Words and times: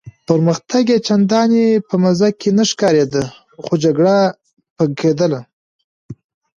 پرمختګ 0.27 0.83
یې 0.93 0.97
چنداني 1.07 1.65
په 1.87 1.95
مزه 2.03 2.29
کې 2.39 2.49
نه 2.57 2.63
ښکارېده، 2.69 3.23
خو 3.63 3.73
جګړه 3.83 4.17
به 4.75 4.85
کېدله. 4.99 5.39